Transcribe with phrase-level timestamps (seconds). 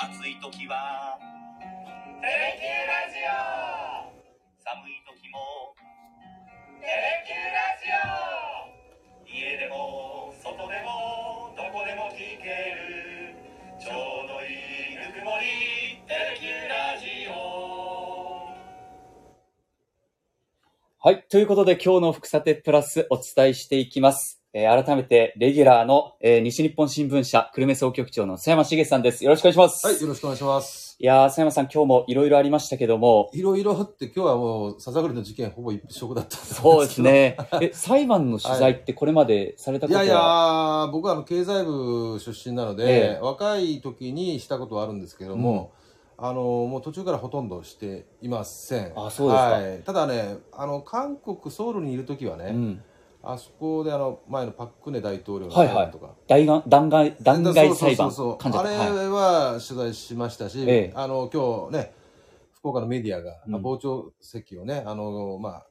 [0.00, 1.18] 暑い時は。
[1.58, 4.14] テレキューラジオ。
[4.62, 5.74] 寒い時も。
[6.78, 7.90] テレキューラジ
[9.26, 9.26] オ。
[9.26, 13.34] 家でも外でもどこでも聞ける。
[13.80, 14.54] ちょうどい
[14.94, 18.54] いぬくもりテレキューラジオ。
[21.00, 21.26] はい。
[21.28, 24.37] ということで、今日の福さてプラスお伝えしていきます。
[24.54, 29.22] えー改めて、レギュラーの、えー西日本新聞社、久留米総局長の佐山茂さんです。
[29.22, 29.86] よろしくお願いします。
[29.86, 30.96] はい、よろしくお願いします。
[30.98, 37.02] いやー、佐山さん、今日もいろいろありましたけども、いろいろあって、今日はもう、笹栗の事件ほぼ一色だったんそうです。
[37.02, 37.36] ね。
[37.60, 45.72] え、裁判の取材ってこれまでされたことは、いやいや、僕はあの経済部出身なので、ええ若い時にしたことはあるんですけども、
[46.16, 48.92] あのもう途中からほとんどしていません。
[48.96, 52.82] あそうですかはい、ただね、あの韓国ソウルにいる時はね、うん。
[53.22, 55.90] あそこであの前のパククネ大統領のはいはい。
[55.90, 56.14] とか。
[56.28, 58.10] 弾劾、弾劾、弾劾裁判。
[58.12, 60.92] そうそうそうあれは取材しましたし、ええ。
[60.94, 61.94] あの今日ね
[62.54, 63.62] 福岡のメディアが、うん。
[63.62, 65.62] 傍聴席をねあの、まあ、うん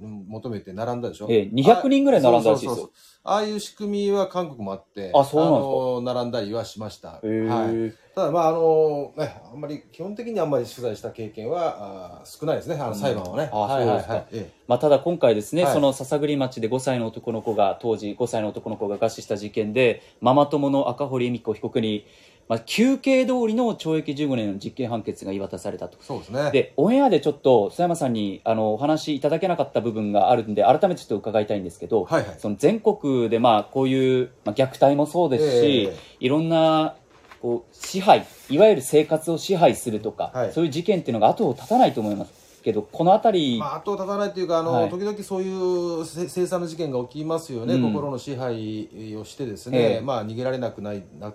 [0.00, 2.90] 求めて並んだでしょ、ええ200人ぐらい並んだらしいですよ。
[3.26, 12.76] ああいう仕組みは韓国もあってあそうなんです並んだりはしました、へーはい、ただまああのねあんまり基本的にあんまり取材した経験はあー少ないですね。
[12.76, 14.14] あの裁判はね、あはいはいそうですか。
[14.14, 15.72] はいえまあ、ただ今回ですね、はい。
[15.74, 22.06] その篠栗町で5歳の男の子が、当時5歳の男の子が餓死した事件で、ママ友の赤堀恵美子被告に、
[22.48, 25.98] まあ、休刑通りの懲役15年の実刑判決が言い渡されたと。
[26.00, 26.04] え。
[26.04, 26.50] そうですね。
[26.50, 32.36] で、オンエアでちょっと、須山さんにあのお話いただけなかった部分があるんで、改めてちょっと伺いたいんですけど、はいはい。
[32.38, 36.96] その全国でまあこういう、まあ、虐待もそうですし、えいろんな
[37.40, 40.52] こう支配、いわゆる生活を支配するとか、はい。
[40.52, 44.88] そういう事件っていうのが後を絶たないと思いますけど、このあたり、まあ、後を絶たないというかあの、はい。
[44.88, 47.82] 時々そういうせ凄惨な事件が起きますよね、うん。
[47.92, 50.00] 心の支配をしてですね、ええ。
[50.00, 51.34] まあ、逃げられなくないな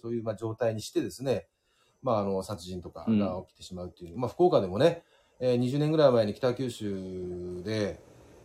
[0.00, 1.46] そういうまあ状態にしてですね、
[2.02, 5.02] まあ、あの殺人とかが起きてしまうという、まあ、福岡でもね、
[5.40, 8.00] えー、20年ぐらい前に北九州で、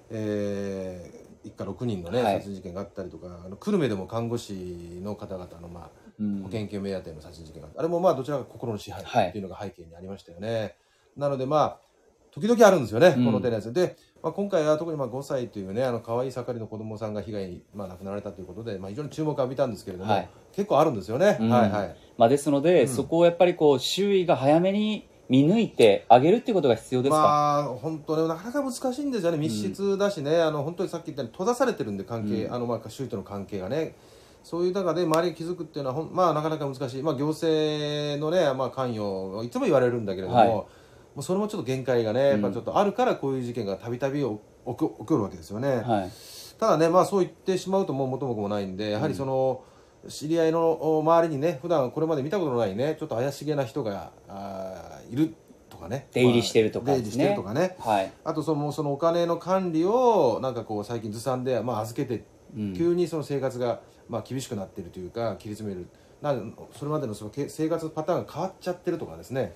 [0.09, 2.35] えー一家6人の、ねはい。
[2.35, 5.89] 殺人事件があったりとかあの久留米でも看護師の方々の、まあ、
[6.19, 6.43] うん。
[6.43, 10.75] 保険金目当ての殺人事件があってあれもまあどちらか心の支配はいっていうのが背景にありましたよね。
[11.17, 11.79] なのでまあ
[12.31, 13.25] 時々あるんですよね、うん。
[13.25, 13.73] この手のやつ。
[13.73, 20.29] で、まあ、今回は特にまあ5歳というねあの可愛い盛りの子供さんが被害に、まあ、亡くなられたということで、まあ、非常に注目を浴びたんですけれども、はい。
[20.53, 21.49] 結構あるんですよね、うん。
[21.49, 21.95] はいはい。
[22.17, 22.87] まあ、ですので、うん。
[22.87, 29.37] そこをやっぱりこう周囲が早めに見抜いてあげるっていうことが必要ですか、まあ本当ねなかなか難しいんですよね。
[29.37, 32.53] 密室だしね、あの本当にさっき言ったように閉ざされてるんで関係、うん。
[32.53, 33.95] あのまあ周囲との関係がね。
[34.43, 40.63] そういう中で周りが気づくっていうのはほんまあなかなか難しい、まあ、行政のね、まあ、関与いつも言われるんだけれども、はい
[41.15, 45.77] もうそれもちょっと限界がねやっぱちょっとあるからこういう事件がたびたび起こるわけですよね。
[45.77, 46.11] はい。
[46.59, 49.63] ただね、まあ、そう言ってしまうともう元も子もないんでやはりその、
[50.07, 55.35] 知り合いのお周りにね普段これまで見たことのないねちょっと怪しげな人があーいる
[55.69, 56.07] とかね。
[56.11, 56.93] 出入りしてるとかね。
[56.93, 57.75] 出入りしてるとかね。
[57.79, 58.11] はい。
[58.23, 62.23] あとそのそのお金の管理をなんかこう最近ずさんで、まあ、預けて
[62.55, 62.73] うん。
[62.75, 65.87] 急にその生活が、まあ、厳しくなっているというか切り詰める。
[66.21, 66.35] な
[66.77, 69.55] それまでのそのけ生活パターンが変わっちゃってるとかですね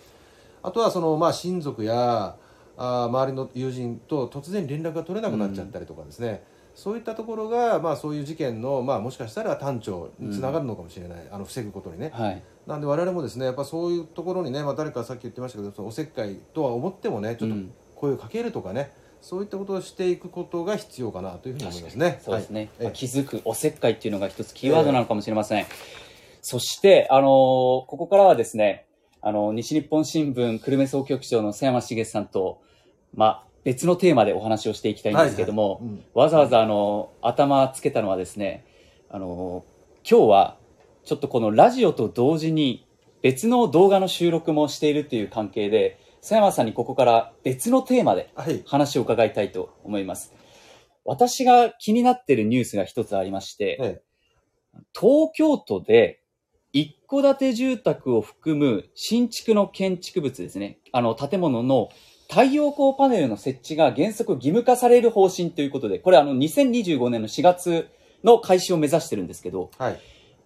[0.66, 2.38] あとはその、まあ、親族や
[2.78, 6.44] あー周りの友人と突然連絡が取れなくなっちゃったりとかですね、
[6.74, 12.12] そういったところが、まあ、そういう事件の、まあ、もしかしたら端緒につながるのかもしれない、あの防ぐことにね。
[12.14, 12.44] はい。
[12.68, 17.72] なんで我々もですねやっぱそういうところにね、まあ、誰かさっき言ってましたけどそのおせっかいとは思ってもねちょっとうん。
[17.96, 22.20] 声をかけるとかね、そういったことをしていくことが必要かなというふうに思いますね。
[22.22, 22.84] そうですね、はい。
[22.84, 25.66] まあ気づくおせっかいっていうのが一つキーワードなのかもしれません、
[26.42, 28.85] そして、あのーここからはですね
[29.28, 32.62] あの西日本新聞久留米総局長の佐山茂さんと、
[33.16, 36.06] まあ、別のテーマでお話をしていきたいんですけども、はいはいうん。
[36.14, 38.68] わざわざあの頭つけたのはですね
[39.10, 39.66] あの
[40.08, 40.58] 今日は
[41.06, 42.88] ちょっとこのラジオと同時に
[43.24, 48.62] 別の動画の収録もしているという関係で佐山さんにここから別のテーマではい。
[48.68, 50.36] 話を伺いたいと思います。
[51.04, 54.02] 私が気になっているニュースが一つありまして、え
[54.94, 56.25] 東京都で一
[57.10, 61.90] 戸建て住宅を含む新築の建築物ですねあの建物の
[62.30, 67.88] 太陽光パネルの設置が原則義務化される方針ということで、これあの2025年の4月
[68.24, 70.00] の開始を目指してるんですけど、えはい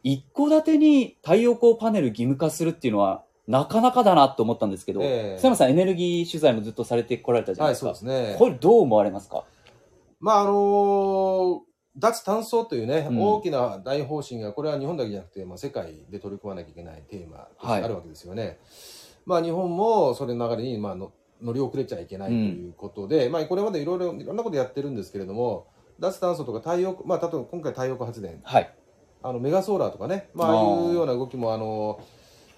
[0.03, 7.95] 一戸建てに太陽光パネル義務化するっていうのはなかなかだなと思ったんですけど、ええ佐山さんエネルギー取材もずっとされてこられたじゃないはいですか。
[7.95, 8.35] そうですね。
[8.37, 9.45] これどう思われますか？
[10.19, 11.59] まああのー
[11.99, 18.57] 脱炭素というね、うん大きな大方針がこれは日本だけじゃなくて、まあ、世界で取り組まなきゃいけないテーマとしてあるわけですよね。
[19.25, 21.11] まあ、日本もそれの流れに、まあ、の
[21.41, 25.67] 乗り遅れちゃいけないということで、まあ、これまでいろいろいろんなことやってるんですけれども
[25.99, 28.73] 脱炭素とか太陽、まあ、例えば今回太陽光発電はい。
[29.21, 32.01] あのメガソーラーとかね、まあ、ああいうような動きもあの、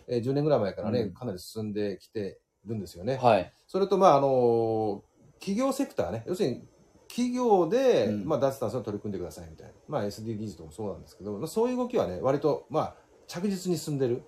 [0.07, 3.17] えー10年ぐらい前からね、うんかなり進んできてるんですよね。
[3.21, 3.51] はい。
[3.67, 5.03] それと、まあ、あの
[5.39, 6.63] 企業セクターね、要するに
[7.11, 12.93] 企業で、うんまあ、脱炭素に取り組んでくださいみたいな、まあ、SDGs とかもそうなんですけど、まあ、そういう動きはね、割と、まあ、
[13.27, 14.23] 着実に進んでる。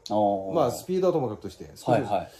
[0.53, 2.31] まあ、スピードはともかくとして、はいはい。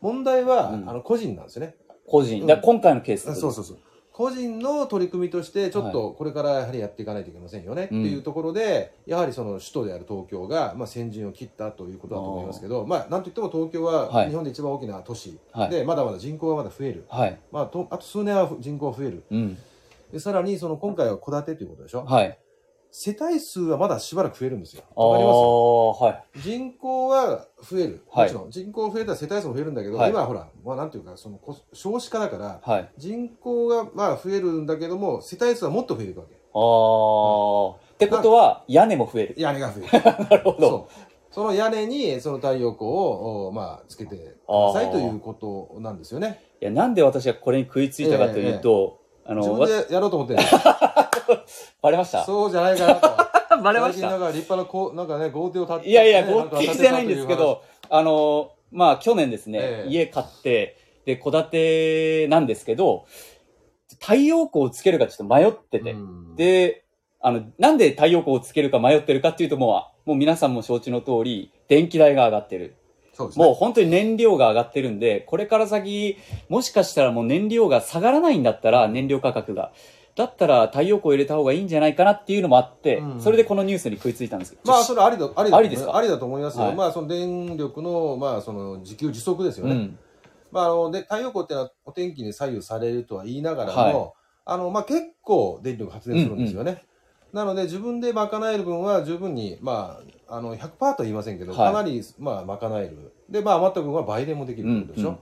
[0.00, 1.74] 問題は、うんあの個人なんですよね。
[2.06, 2.42] 個人。
[2.42, 3.78] うん今回のケースあそうそうそう。
[4.12, 17.06] 個人の取り組みとして、ちょっとこれからやはりやっていかないといけませんよねっていうところで、やはりその首都である東京が、まあ、先陣を切ったということだと思いますけど、まあ、なんといっても東京ははい日本で一番大きな都市はいで、まだまだ人口がまだ増える。
[17.08, 17.38] はい。
[17.50, 19.24] まあ、とあと数年は人口が増える。
[19.30, 19.58] うん。
[20.12, 22.04] でさらに、その今回は戸建てということでしょ？
[22.04, 22.38] はい。
[22.92, 24.82] 世帯数はまだしばらく増えるんですよ。
[24.96, 25.36] ああわかります？
[25.36, 26.40] ー、はい。
[26.40, 28.02] 人口は増える。
[28.10, 28.50] はいもちろん。
[28.50, 32.90] 人口増えたら世帯数も増えるんだけど、はい今はほら、まあ、なんていうか、そのこ少子化だから、はい。
[32.98, 36.34] 人口がまあ増えるんだけども、世帯数はもっと増えていくわけ。
[36.34, 39.34] ああ、ってことは、屋根も増える。
[39.38, 40.02] 屋根が増える。
[40.28, 40.68] なるほど。
[40.68, 40.94] そう。
[41.30, 44.18] その屋根にその太陽光を、おまあ、つけてく
[44.48, 46.42] ださいということなんですよね。
[46.60, 48.98] いや、なんで私がこれに食いついたかというと、
[49.30, 50.40] あの、自分わでやろうと思ってる
[51.80, 52.24] バレました？
[52.24, 53.08] そうじゃないかなと。
[53.62, 57.36] バレましたなんか立派なこう、なんかね、豪邸を建ていやいや、ね豪邸じゃないんですけ。
[57.36, 63.04] ど、あの、まあ、去年ですね、ええ家買って、で、戸建てなんですけど、
[64.00, 66.84] 太陽光をつけるかちょっと迷ってて、うんで、
[67.20, 72.76] あの、なんで太陽光をつけるか迷ってるかっていうともう、もう皆さんも承知の通り、電気代が上がってる。
[73.20, 73.44] そうですね。
[73.44, 76.16] もう本当に燃料が上がってるんで、これから先、
[76.48, 79.72] もしかしたらもう燃料が下がらないんだったら、燃料価格が。
[80.16, 84.70] だったら太陽光入れた方がいいんじゃないかなっていうのもあって、うんそれでこのニュースに食いついたんですけど。
[84.70, 85.96] まあ、それありだ、ありだと思いありですか？
[85.96, 86.64] ありだと思いますよ。
[86.64, 89.72] はいまあ、その電力の、まあ、その自給自足ですよね。
[89.72, 89.98] うん。
[90.50, 94.12] まあ、あの、で、太陽光ってのはお天気に左右されるとは言いながらも、はい
[94.46, 96.82] あの、まあ、結構電力発電するんですよね。
[97.32, 103.12] なので、自分で賄える分は十分に、まあ、あの、100%とは言いませんけど、はいかなり、まあ、賄える。
[103.28, 105.08] で、まあ、余った分は売電もできるでしょ？
[105.08, 105.18] うんうん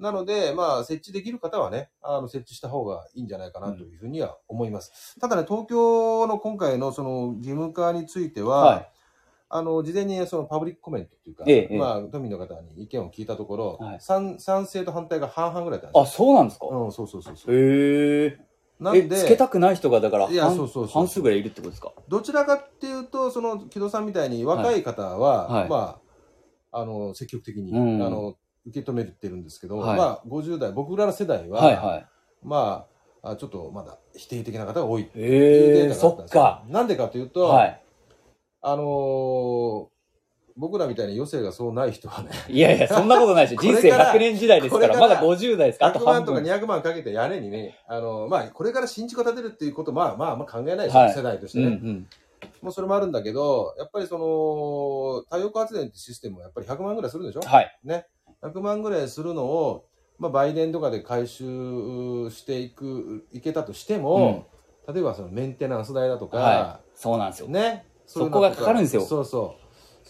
[0.00, 5.20] なので、まあ、設置できる方はね、あの、設置した方がいいんじゃないかなというふうには思います。
[5.20, 8.88] ただね、東京の今回のその義務化については、はい。
[9.50, 16.84] あの、事前にそのパブリックコメントっていうか、ええまあ、都民の方に意見を聞いたところ、はい賛賛成と反対が半々ぐらいだったんあ、ですそうなんですか、よ。
[16.86, 17.54] うん、そうそうそうそう。
[17.54, 18.49] へえ。
[18.80, 21.92] え、なんで、つけたくない人がだからいや半そうそう半数ぐらいいるってことですか？
[22.08, 26.00] どちらかっていうと、その、木戸さんみたいに若い方は、はいはいま
[26.72, 28.36] あ、あの、積極的に、うんあの、
[28.66, 32.06] 受け止めてるんですけど、はいまあ、50代、僕らの世代は、はいはい。
[32.42, 32.86] ま
[33.22, 36.64] あ、あちょっとまだ否定的な方が多いっていうデータがあそっったんですよか。
[36.68, 37.82] なんでかというと、はい。
[38.62, 39.86] あのー
[40.60, 46.50] 僕らみたいに余生がそうない人はね、いやいや、そんなことないし、 人生から100年時代ですから、まだ50代ですかあと100半万とか分。
[46.50, 51.64] 200万かけて屋根にね、あの、まあ、これから新築を建てるっていうこと、まあまあ、まあ考えないですよ、はい世代としてね。
[51.64, 52.06] うんうん。
[52.60, 57.40] もうそれもあるんだけど、やっぱりその、太陽光発電ってシステムはやっぱり100万ぐらいするんでしょ？
[57.40, 57.78] はい。
[57.82, 58.06] ね。
[58.42, 59.86] 100万ぐらいするのを、
[60.18, 64.46] まあ、売電とかで回収していく、いけたとしても、
[64.92, 66.90] 例えばそのメンテナンス代だとか、はい。
[66.94, 67.48] そうなんですよ。
[67.48, 67.86] ね。
[68.06, 69.59] そこがかかるんですよそうそう。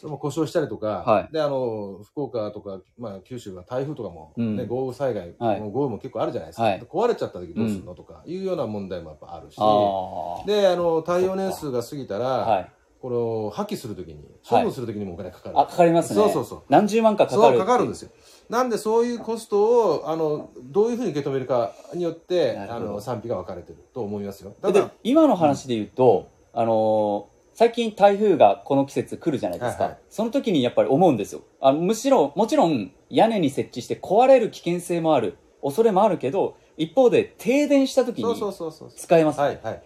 [0.01, 6.63] それも故障したりとか、はいで、あの、福岡とか、まあ、九州は台風とかも、うんね、豪雨災害、はい豪雨も結構あるじゃないですか。
[6.63, 12.51] はい壊れちゃった時どうするのとか、いうような問題もやっぱあるし、あで、あの、耐用年数が過ぎたら、あ。
[12.51, 12.73] はい。
[13.01, 15.59] これを破棄するときに、処分するときにもお金かかる。
[15.59, 16.23] あ、かかりますね。
[16.23, 16.63] そうそうそう。
[16.69, 17.59] 何十万かかかそうる。
[17.59, 18.11] かかるんですよ。
[18.51, 19.63] なんでそういうコスト
[19.97, 24.55] を、あの、どういうふうに受け止めるかによって、あの、賛否が分かれてると思いますよ。
[24.61, 27.30] ただ、で今の話で言うと、あのー
[27.61, 29.83] 最近台風がこの季節来るじゃないですか。
[29.85, 31.43] はいはいその時にやっぱり思うんですよ。
[31.61, 38.25] あのむしろ、もちろん屋根に設置して壊れる危険性もある、恐れもあるけど、一方で停電した時に。
[38.97, 39.41] 使えます。
[39.41, 39.83] はいはい。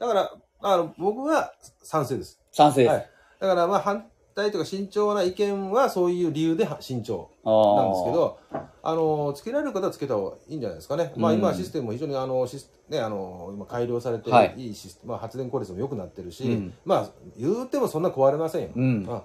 [0.00, 2.40] だから、あの、僕は賛成です。
[2.50, 2.92] 賛成です。
[2.92, 3.10] はい。
[3.38, 8.38] だから、まあ、反対とか慎重な意見はそういう理由で慎重なんですけ、ど、
[8.84, 11.12] あの、つけられる方はつけた方がいいんじゃないですかね。
[11.16, 17.08] まあ、うん今システムも非常に、あの、シスね、あの、今改良されて、はいいいシステム、まあ、発電効率も良くなってるし、うんまあ、
[17.38, 18.68] 言うてもそんな壊れませんよ。
[18.74, 19.22] うんあ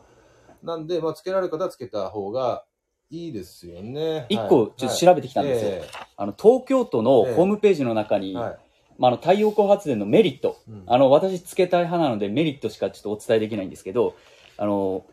[0.63, 2.63] なんで、まあ、つけられる方はつけた方が
[3.11, 4.25] いいですよね。
[4.29, 5.71] 一個ちょっと調べてきたんですよ。
[5.71, 5.87] え
[6.17, 8.57] あの、東京都のホームページの中に、えはい。
[8.97, 10.57] まあ、あの、太陽光発電のメリット。
[10.67, 14.15] うんあの、私つけたい派なのでメリットしかちょっとお伝えできないんですけど、
[14.57, 15.05] あの、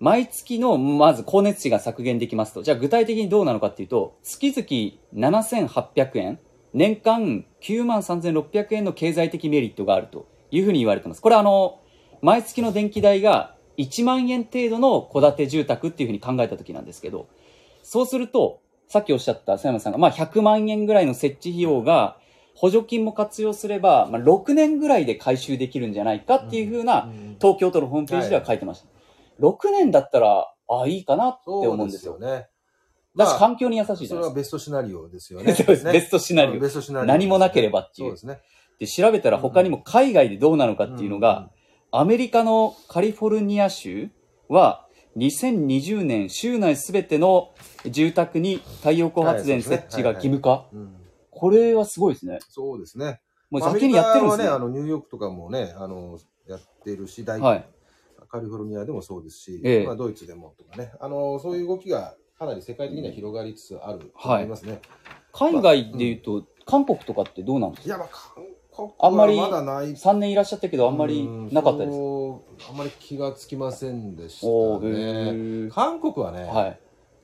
[0.00, 2.62] 毎月の、まず光熱費が削減できますと。
[2.62, 6.38] じゃあ具体的にどうなのかっていうと、月々7800円、
[6.72, 11.22] 年間9万3600円の経済的メリットがあるというふうに言われてます。
[11.22, 11.80] これあの、
[12.22, 17.28] 毎月の電気代が1万円程度の戸建て住宅っていうふうに考えた時なんですけど、
[17.82, 22.18] そうすると、さっきおっしゃった佐山さんが、まあ100万円ぐらいの設置費用が、
[22.54, 28.97] 補助金も活用すれば、まあ、6年ぐらいで回収できるんじゃないかっていうふうな、うん東京都のホームページでは書いてました。
[29.40, 32.12] 6年だったら、あいいかなって思うんですよ。
[32.12, 32.48] そうね。
[33.16, 35.52] だしまあ環境に優しいじそゃないでれはベストシナリオですよすね。
[35.52, 35.56] か。
[35.58, 35.84] そうです。
[35.84, 36.60] ねベストシナリオ。
[36.60, 37.06] ベストシナリオ。
[37.06, 38.40] 何もなければっていうそうですね。
[38.78, 41.50] で、調べたら他にも海外でどうなのかっていうのが、
[41.90, 44.10] アメリカのカリフォルニア州
[44.48, 47.52] は、2020年州内すべての
[47.86, 50.66] 住宅に太陽光発電設置が義務化。
[51.30, 52.38] これはすごいですね。
[52.48, 53.20] そうですね。
[53.50, 54.48] もう先にやってるんですね。
[54.48, 57.68] アメリカはね、あの、ニューヨークとかもね、あの、やってるし、大はい。
[58.28, 64.80] カリフォルニアでもそうですし、ええまあ、ドイツでもとかね、あの、そういう動きがかなり世界的には広がりつつあると思いますね。
[65.32, 67.88] 海外で言うと、韓国とかってどうなんですか？
[67.88, 68.44] いや、まあ、韓
[68.76, 69.92] 国あんまりはまだない。
[69.92, 71.94] 3年いらっしゃったけど、あんまりなかったです？
[72.70, 75.66] あんまり気がつきませんでしたおーね。
[75.66, 76.78] へ韓国はね、ーはい。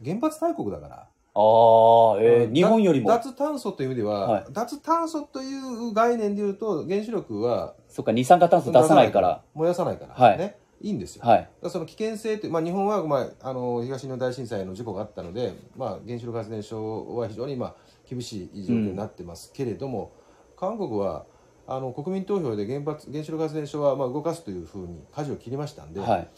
[0.04, 0.96] 原発大国だから。
[0.96, 3.08] ああ、えー、うん日本よりも。
[3.08, 9.42] 脱炭素という意味では、はい脱炭素という概念で言うと、原子力はそっか、二酸化炭素出さないから。
[9.54, 11.24] 燃やさないから、はいね、いいんですよ。
[11.24, 11.48] はい。
[11.70, 17.74] その危険性って、まあ、日本は、まあ、あの東日本大震災の事故があったので、まあ、原子力発電所は非常に、まあ、
[18.08, 20.12] 厳しい状況になってますけれども、
[20.58, 21.24] 韓国は
[21.66, 26.28] あの国民投票で原発原子力発電所は、まあ、動かすというふうに舵を切りましたんで、はい。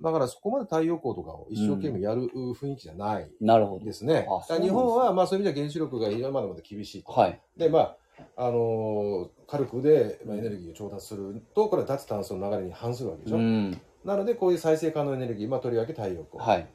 [0.00, 3.84] だからそこまで太陽光とかを一生懸命やる雰囲気じゃないなるほど。
[3.84, 4.28] ですね。
[4.28, 7.10] あだから日本は、まあ、そういう意味では原子力が今までまだ厳しいと。
[7.10, 7.40] はい。
[7.56, 7.96] で、まあ、
[8.36, 13.36] あのー火力で、まあ、エネルギーを調達すると、これは脱炭素の流れに反するわけでしょ。
[13.36, 13.80] うん。
[14.04, 16.66] なので、こういう再生可能エネルギー、まあ、とりわけ太陽光はい。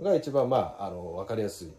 [0.00, 1.72] が一番、まあ、あの分かりやすい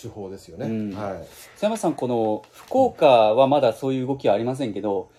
[0.00, 0.66] 手法ですよね。
[0.66, 1.18] うんはい、
[1.54, 5.10] 佐山さん、この福岡はまだそういう動きはありませんけど、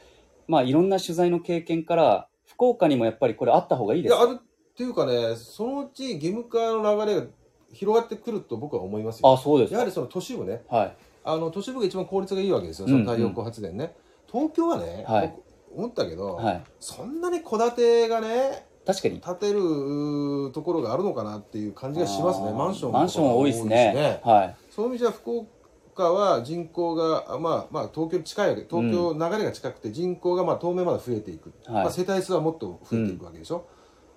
[0.48, 4.30] まあいろんな取材の経験から、福岡にもやっぱりこれあった方がいいいや、ですか？
[4.32, 7.28] あるっていうかね、そのうち義務化の流れが
[7.74, 9.34] 広がってくると僕は思いますよ。
[9.34, 9.76] あ、そうですか。
[9.76, 10.96] やはりその都市部ね、はい。
[11.24, 13.96] あの都市部が一番効率がいいわけですよ、うんその太陽光発電ね。
[14.32, 16.64] 東京はね、はい僕思ったけど、はい。
[16.82, 19.22] そんなに戸建てがね、確かに。
[19.22, 24.20] 建てるところがあるのかなっていう感じがしますね、マンションマンション多いですね。
[24.24, 24.56] はい。
[24.70, 25.48] そういう意味じゃ福
[25.94, 33.66] 岡は人口が、あまあまあ、東京に近いわけ東京流れが近くて人口がまあ当面まだ増えていく、はいまあ、世帯数はもっと増えていくわけでしょ、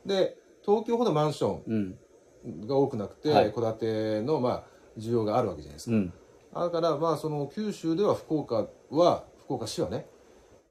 [0.04, 1.98] で東京ほどマンショうん。
[2.46, 4.62] ンが多くなくてはい戸、建てのまあ
[4.98, 6.12] 需要があるわけじゃないですか、うん。
[6.54, 10.06] だからまあその九州では福岡は福岡市はね、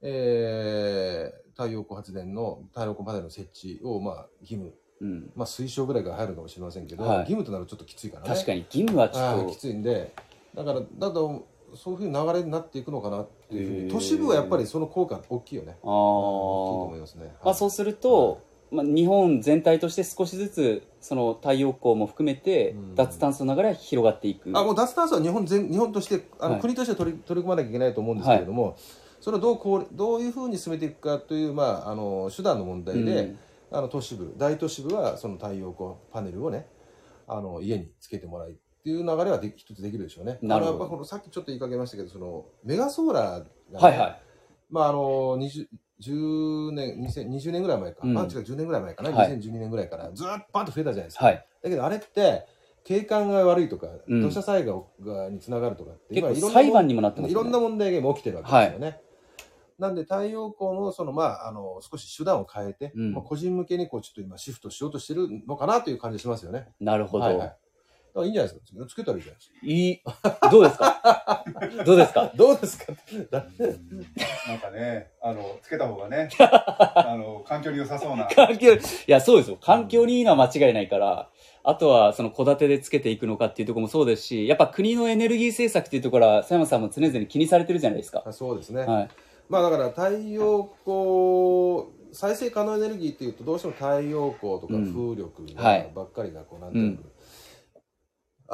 [0.02, 5.32] えー太陽光発電の太陽光パネルの設置をまあ義務、うん。
[5.36, 7.18] まあ、推奨ぐらいから入るかもしれませんけど、はい。
[7.20, 8.30] 義務となるとちょっときついからね。
[8.30, 10.14] 確かに義務はちょっと、ついんで。
[10.56, 15.72] だからだとそういうふうに流れになっていくのかなっていうふうに都市部はやっぱりその効果大きいよね。
[15.72, 18.42] あ大きいと思いーますね、まあそうすると、
[18.74, 22.96] まあ、日本全体として少しずつその太陽光も含めてうん。
[22.96, 26.62] 脱炭素の流れは広がっていく、あもう脱炭素は日本全日本としてあの、はい。
[26.62, 28.76] 国として取り取り組まなきゃいけないと思うんですけれども、
[29.22, 33.40] それをどうこうどういうふうに進めていくかという、まあ、あの手段の問題で、うん。
[33.74, 36.68] あの都市部大都市部はその太陽光パネルをね
[37.28, 38.54] あの家につけてもらいっ
[38.84, 40.38] ていう流れはで一つできるでしょうね。
[40.42, 40.76] なるほど。
[40.76, 44.22] あのやっぱこのさっきちょっと言いかけましたけどそのメガソーラーがね、はいはい。
[44.70, 45.00] まああの
[45.40, 45.68] 20
[46.04, 48.18] 10年2000 20年ぐらい前か、うん。
[48.18, 49.32] あ違う10年ぐらい前かな、はい。
[49.32, 50.12] 2012年ぐらいから。
[50.14, 51.46] ずーっとバンと増えたじゃないですか、はい。
[51.64, 52.46] だけどあれって
[52.84, 54.22] 景観が悪いとか、うん。
[54.22, 57.32] 土砂災害がにつながるとかって結構いろんな裁判にもなってますね。
[57.32, 59.02] いろんな問題が今起きてるわけですよね、
[59.80, 63.14] なんで太陽光のそのまああの少し手段を変えて、うん。
[63.14, 66.68] まあ、個人向けにこうちょっと今シフトしようとしてるのかなという感じしますよね。
[66.80, 67.56] なるほど、はいはい
[68.14, 68.86] だからいいんじゃないですか。
[68.88, 69.56] つけたらいいじゃないですか。
[69.64, 70.02] いい。
[70.52, 71.44] どうですか？
[71.86, 72.32] どうですか？
[72.36, 72.94] どうですか
[73.32, 73.46] だ
[74.48, 78.26] なんかね、あの、つけた方がね、 あの、環境に良さそうな。
[78.28, 78.78] 環境い
[79.08, 79.58] やそうですよ。
[79.60, 81.30] 環境にいいのは間違いないから
[81.64, 88.22] あとはその戸建てでつけていくのかっていうところもそうですしやっぱ国のエネルギー政策っていうところは佐山さんも常々気にされてるじゃないですか。
[88.26, 89.10] あそうですね、はい。
[89.50, 94.94] まあだから太陽光再生可能エネルギーっていうとどうしても太陽光とかうん。
[94.94, 95.46] 風力
[95.96, 96.92] ばっかりがこうなんとな。
[96.98, 97.13] く、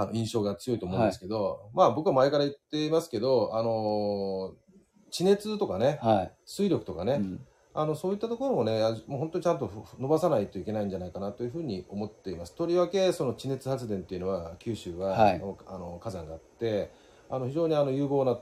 [0.01, 4.69] あの印象が強いと思うんですけど、まあ僕は前から言っていますけど、あのー
[5.11, 7.39] 地熱とかねはい、水力とかね、うん。
[7.73, 12.55] あのそういったところもねあもう本当にちゃんとふ伸ばさないといけないんじゃないかなというふうに思っています。
[12.55, 15.35] とりわけその地熱発電っていうのは九州は、はい。
[15.35, 16.91] あのあの火山があって
[17.29, 18.37] あの非常にあの有望な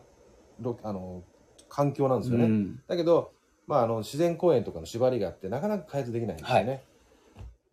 [0.62, 1.24] ろあの
[1.70, 2.82] 環境なんですよね、うん。
[2.88, 3.32] だけど、
[3.66, 6.84] まあ、あの自然公園とかの縛りがあってなかなか開発できないんですよね、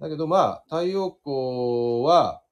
[0.00, 2.42] だけどまあ太陽光は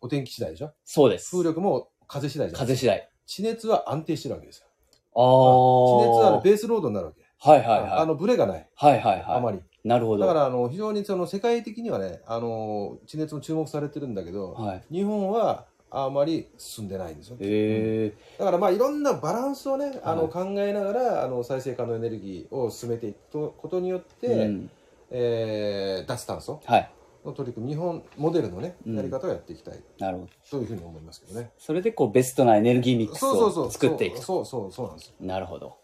[0.00, 0.72] お天気次第でしょ？
[0.84, 1.30] そうです。
[1.30, 3.08] 風力も風次第じゃ風次第。
[3.26, 4.66] 地熱は安定してるわけですよ。
[5.14, 7.22] ああ地熱はあのベースロードになるわけ。
[7.38, 7.90] はいはいはい。
[7.90, 8.68] あのブレがない。
[8.74, 9.36] はいはいはい。
[9.36, 9.60] あまり。
[9.84, 10.26] なるほど。
[10.26, 14.82] だからあの非常にその世界的にはねあの地熱も注目されてるんだけど、はい。
[14.90, 24.70] 日本はあまり進んでないんですよ、へえだからまあいろんなバランスをねあのはい考えながらあの再生可能エネルギーを進めていくことによって、うん。
[25.10, 26.60] えー脱炭素。
[26.64, 26.90] はい
[27.26, 30.30] の取り組み日本モデルのねうんやり方をやっていきたいなるほど。
[30.50, 34.22] というふうに思いますけどね、それでこうベストなエネルギーミックスそうそうそうを作っていくと。
[34.22, 35.76] そうそうそうなんですよなるほど。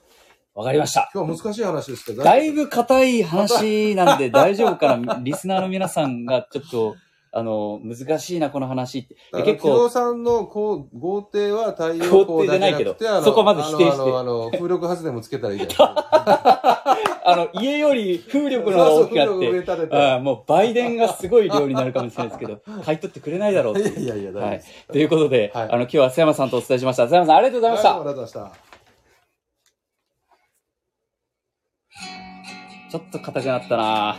[0.55, 1.11] わかりました。
[1.15, 6.97] 今日は難しい話ですけどだいぶ硬い話なんで 大丈夫かなリスナーの皆さんがちょっと、
[7.35, 9.17] あの、難しいな、この話って。
[9.43, 16.83] 結構、木戸さんのこう豪邸は太陽光だけなくて豪邸じゃないけどあのそこまで否定してあのあのあの風力発電もつけたらいいじゃないですか
[17.25, 24.51] あの、家より風力の方が大きくなって、もう売電がすごい量になるかもしれないですけど、 買い取ってくれないだろういやいや大丈夫はい。
[24.59, 24.87] です。
[24.89, 25.65] ということで、はい。
[25.65, 27.05] あの、今日は須山さんとお伝えしました。
[27.07, 27.89] 須山さん、ありがとうございました。
[27.91, 28.73] はいありがとうございました。
[32.91, 34.17] ちょっと硬くなったな。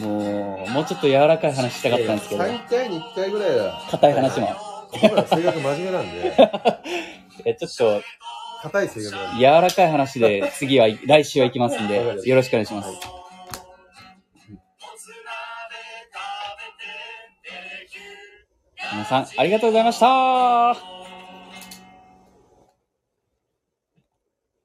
[0.00, 4.48] もう、もうちょっと柔らかい話したかったんですけど、3回に1回ぐらいは硬い話も。
[4.92, 6.36] 僕ら性格真面目なんで。
[7.44, 8.02] えちょっと、
[8.66, 12.90] 硬い性格なんで柔らかい話で、 次は、来週は行きますんで、よろしくお願いします。
[18.92, 20.95] 皆さん、ありがとうございました